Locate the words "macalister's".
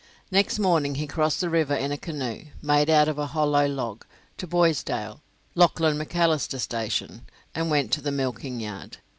5.95-6.63